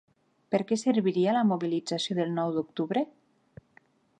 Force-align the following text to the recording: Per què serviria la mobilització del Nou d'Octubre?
Per 0.53 0.61
què 0.69 0.77
serviria 0.83 1.35
la 1.37 1.43
mobilització 1.51 2.17
del 2.21 2.33
Nou 2.39 2.57
d'Octubre? 2.57 3.05